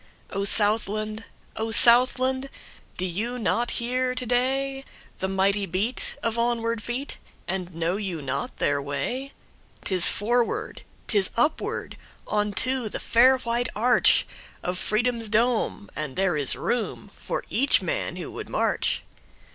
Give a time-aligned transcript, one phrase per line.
[0.31, 1.25] O Southland!
[1.55, 2.49] O Southland!
[2.97, 8.57] Do you not hear to dayThe mighty beat of onward feet, And know you not
[8.57, 14.23] their way?'Tis forward, 'tis upward, On to the fair white archOf
[14.75, 19.03] Freedom's dome, and there is roomFor each man who would march.